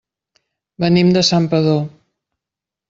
[0.85, 1.81] Venim de Santpedor.